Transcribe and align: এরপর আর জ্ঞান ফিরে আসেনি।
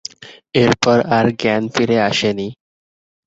এরপর 0.55 0.97
আর 1.17 1.25
জ্ঞান 1.39 1.63
ফিরে 1.73 1.97
আসেনি। 2.09 2.47